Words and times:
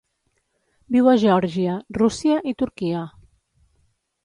Viu 0.95 1.09
a 1.11 1.13
Geòrgia, 1.25 1.77
Rússia 1.99 2.41
i 2.53 2.57
Turquia. 2.65 3.07